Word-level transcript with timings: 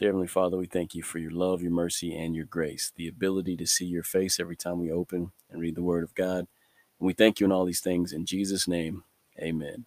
Dear 0.00 0.08
Heavenly 0.08 0.28
Father, 0.28 0.56
we 0.56 0.64
thank 0.64 0.94
you 0.94 1.02
for 1.02 1.18
your 1.18 1.30
love, 1.30 1.60
your 1.60 1.72
mercy, 1.72 2.16
and 2.16 2.34
your 2.34 2.46
grace, 2.46 2.90
the 2.96 3.06
ability 3.06 3.54
to 3.58 3.66
see 3.66 3.84
your 3.84 4.02
face 4.02 4.40
every 4.40 4.56
time 4.56 4.80
we 4.80 4.90
open 4.90 5.32
and 5.50 5.60
read 5.60 5.74
the 5.74 5.82
Word 5.82 6.04
of 6.04 6.14
God. 6.14 6.38
And 6.38 7.06
we 7.06 7.12
thank 7.12 7.38
you 7.38 7.44
in 7.44 7.52
all 7.52 7.66
these 7.66 7.82
things. 7.82 8.10
In 8.10 8.24
Jesus' 8.24 8.66
name, 8.66 9.04
amen. 9.38 9.84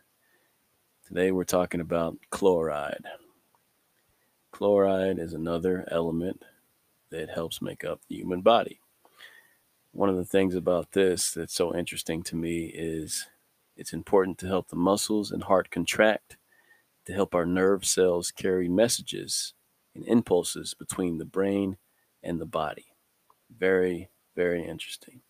Today 1.08 1.32
we're 1.32 1.46
talking 1.46 1.82
about 1.82 2.20
chloride. 2.30 3.06
Chloride 4.52 5.18
is 5.18 5.34
another 5.34 5.88
element 5.90 6.44
that 7.10 7.32
helps 7.32 7.60
make 7.60 7.84
up 7.84 8.02
the 8.08 8.18
human 8.18 8.42
body. 8.42 8.82
One 9.94 10.10
of 10.10 10.16
the 10.16 10.26
things 10.26 10.54
about 10.54 10.92
this 10.92 11.32
that's 11.32 11.56
so 11.56 11.76
interesting 11.76 12.22
to 12.26 12.36
me 12.36 12.66
is 12.66 13.26
it's 13.76 13.94
important 13.94 14.38
to 14.38 14.48
help 14.48 14.68
the 14.68 14.76
muscles 14.76 15.32
and 15.32 15.46
heart 15.46 15.72
contract, 15.72 16.38
to 17.06 17.14
help 17.14 17.34
our 17.34 17.48
nerve 17.48 17.84
cells 17.84 18.30
carry 18.30 18.70
messages 18.70 19.56
and 19.96 20.06
impulses 20.08 20.74
between 20.74 21.18
the 21.18 21.26
brain 21.26 21.78
and 22.22 22.40
the 22.40 22.46
body. 22.46 22.88
Very, 23.56 24.10
very 24.36 24.66
interesting. 24.66 25.22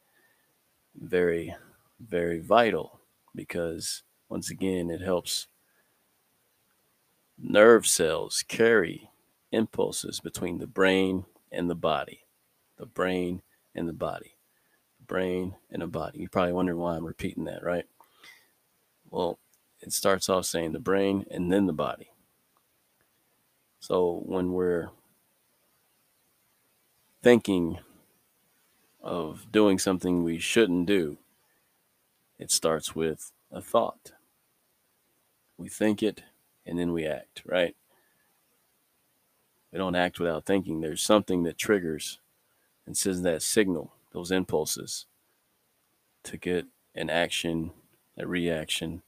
Very, 0.96 1.56
very 2.00 2.40
vital 2.40 3.00
because, 3.36 4.04
once 4.30 4.50
again, 4.50 4.90
it 4.90 5.02
helps 5.02 5.48
nerve 7.38 7.86
cells 7.88 8.44
carry 8.48 9.10
impulses 9.52 10.20
between 10.20 10.60
the 10.60 10.68
brain 10.68 11.26
and 11.52 11.70
the 11.70 11.76
body. 11.76 12.26
The 12.78 12.86
brain 12.86 13.42
and 13.76 13.88
the 13.88 13.94
body. 13.94 14.38
The 15.00 15.06
brain 15.06 15.56
and 15.70 15.82
the 15.82 15.88
body. 15.88 16.20
You're 16.20 16.30
probably 16.30 16.54
wondering 16.54 16.80
why 16.80 16.96
I'm 16.96 17.06
repeating 17.06 17.46
that, 17.46 17.64
right? 17.64 17.86
Well, 19.10 19.40
it 19.82 19.94
starts 19.94 20.30
off 20.30 20.46
saying 20.46 20.72
the 20.72 20.80
brain 20.80 21.26
and 21.30 21.52
then 21.52 21.66
the 21.66 21.74
body. 21.74 22.13
So 23.84 24.22
when 24.26 24.54
we're 24.54 24.92
thinking 27.22 27.80
of 29.02 29.52
doing 29.52 29.78
something 29.78 30.24
we 30.24 30.40
shouldn't 30.40 30.86
do, 30.86 31.18
it 32.40 32.50
starts 32.50 32.96
with 32.96 33.34
a 33.52 33.62
thought. 33.62 34.14
We 35.58 35.68
think 35.68 36.02
it 36.02 36.24
and 36.66 36.80
then 36.80 36.94
we 36.94 37.06
act, 37.06 37.42
right? 37.46 37.76
We 39.74 39.80
don't 39.80 39.96
act 39.96 40.18
without 40.18 40.46
thinking. 40.46 40.80
There's 40.80 41.04
something 41.04 41.44
that 41.44 41.58
triggers 41.58 42.20
and 42.86 42.96
sends 42.96 43.22
that 43.24 43.42
signal, 43.42 43.92
those 44.14 44.32
impulses 44.32 45.08
to 46.24 46.38
get 46.38 46.68
an 46.96 47.10
action, 47.10 47.72
a 48.18 48.26
reaction. 48.26 49.02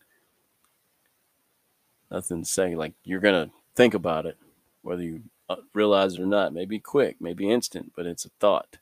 Nothing 2.11 2.43
saying 2.43 2.75
like 2.75 2.91
you're 3.05 3.21
going 3.21 3.47
to 3.47 3.55
think 3.73 3.93
about 3.93 4.25
it 4.25 4.35
whether 4.85 5.01
you 5.01 5.23
uh, 5.49 5.55
realize 5.73 6.13
it 6.13 6.21
or 6.21 6.27
not. 6.27 6.53
Maybe 6.53 6.79
quick, 6.79 7.17
maybe 7.19 7.49
instant, 7.49 7.91
but 7.95 8.05
it's 8.05 8.23
a 8.23 8.29
thought. 8.39 8.77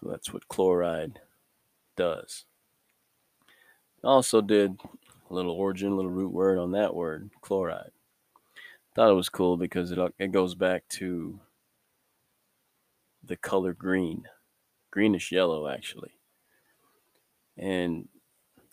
So 0.00 0.08
that's 0.08 0.32
what 0.32 0.46
chloride 0.46 1.18
does. 1.96 2.44
Also 4.04 4.40
did 4.40 4.80
a 5.28 5.34
little 5.34 5.50
origin, 5.50 5.90
a 5.90 5.96
little 5.96 6.12
root 6.12 6.32
word 6.32 6.58
on 6.58 6.70
that 6.72 6.94
word, 6.94 7.30
chloride. 7.40 7.90
Thought 8.94 9.10
it 9.10 9.14
was 9.14 9.28
cool 9.28 9.56
because 9.56 9.90
it 9.90 9.98
it 10.18 10.30
goes 10.30 10.54
back 10.54 10.86
to 10.90 11.40
the 13.24 13.36
color 13.36 13.72
green, 13.72 14.28
greenish 14.92 15.32
yellow 15.32 15.66
actually. 15.66 16.12
And 17.58 18.08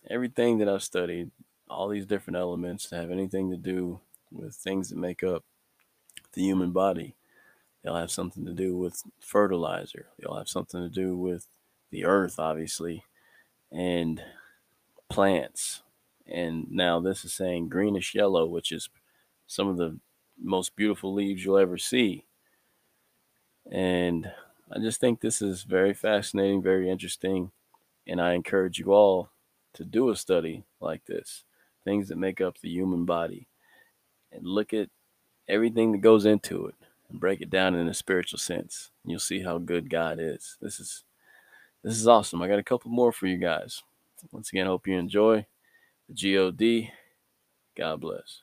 everything 0.08 0.58
that 0.58 0.68
I've 0.68 0.84
studied, 0.84 1.32
all 1.68 1.88
these 1.88 2.06
different 2.06 2.36
elements 2.36 2.88
that 2.88 3.00
have 3.00 3.10
anything 3.10 3.50
to 3.50 3.56
do 3.56 4.00
with 4.30 4.54
things 4.54 4.90
that 4.90 4.98
make 4.98 5.24
up 5.24 5.44
the 6.32 6.42
human 6.42 6.70
body. 6.70 7.14
They'll 7.82 7.96
have 7.96 8.10
something 8.10 8.44
to 8.44 8.52
do 8.52 8.76
with 8.76 9.02
fertilizer. 9.20 10.06
They'll 10.18 10.36
have 10.36 10.48
something 10.48 10.80
to 10.80 10.88
do 10.88 11.16
with 11.16 11.46
the 11.90 12.04
earth, 12.04 12.38
obviously, 12.38 13.04
and 13.72 14.22
plants. 15.08 15.82
And 16.26 16.70
now 16.70 17.00
this 17.00 17.24
is 17.24 17.32
saying 17.32 17.68
greenish 17.68 18.14
yellow, 18.14 18.46
which 18.46 18.70
is 18.70 18.88
some 19.46 19.68
of 19.68 19.76
the 19.76 19.98
most 20.40 20.76
beautiful 20.76 21.12
leaves 21.12 21.44
you'll 21.44 21.58
ever 21.58 21.78
see. 21.78 22.24
And 23.70 24.30
I 24.70 24.78
just 24.78 25.00
think 25.00 25.20
this 25.20 25.42
is 25.42 25.62
very 25.62 25.94
fascinating, 25.94 26.62
very 26.62 26.88
interesting. 26.88 27.50
And 28.06 28.20
I 28.20 28.34
encourage 28.34 28.78
you 28.78 28.92
all 28.92 29.30
to 29.74 29.84
do 29.84 30.10
a 30.10 30.16
study 30.16 30.64
like 30.80 31.04
this 31.06 31.44
things 31.84 32.08
that 32.08 32.18
make 32.18 32.40
up 32.42 32.58
the 32.58 32.68
human 32.68 33.06
body 33.06 33.48
and 34.30 34.46
look 34.46 34.74
at 34.74 34.90
everything 35.48 35.92
that 35.92 36.00
goes 36.00 36.24
into 36.24 36.66
it 36.66 36.74
and 37.08 37.20
break 37.20 37.40
it 37.40 37.50
down 37.50 37.74
in 37.74 37.88
a 37.88 37.94
spiritual 37.94 38.38
sense. 38.38 38.90
You'll 39.04 39.18
see 39.20 39.42
how 39.42 39.58
good 39.58 39.90
God 39.90 40.18
is. 40.20 40.56
This 40.60 40.80
is 40.80 41.04
this 41.82 41.98
is 41.98 42.06
awesome. 42.06 42.42
I 42.42 42.48
got 42.48 42.58
a 42.58 42.64
couple 42.64 42.90
more 42.90 43.12
for 43.12 43.26
you 43.26 43.38
guys. 43.38 43.82
Once 44.30 44.50
again, 44.50 44.66
hope 44.66 44.86
you 44.86 44.98
enjoy 44.98 45.46
the 46.08 46.14
God. 46.14 46.90
God 47.76 48.00
bless. 48.00 48.42